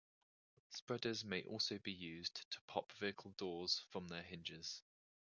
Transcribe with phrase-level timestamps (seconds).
[0.71, 4.81] Spreaders may also be used to "pop" vehicle doors from their hinges.